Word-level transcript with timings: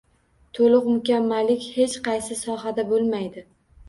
To’liq 0.59 0.85
mukammallik 0.93 1.67
hech 1.75 1.97
qaysi 2.07 2.39
sohada 2.39 2.87
bo’lmaydi 2.93 3.45